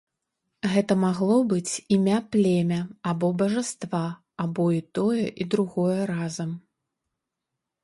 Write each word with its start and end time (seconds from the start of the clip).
Гэта 0.71 0.93
магло 1.01 1.35
быць 1.51 1.73
імя 1.97 2.17
племя 2.37 2.79
або 3.13 3.27
бажаства, 3.43 4.01
або 4.47 4.65
і 4.79 4.83
тое, 5.01 5.25
і 5.45 5.51
другое 5.55 6.01
разам. 6.15 6.51